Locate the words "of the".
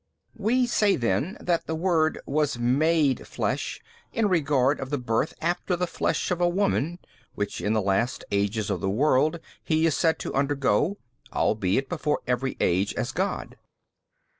4.79-4.97, 8.71-8.89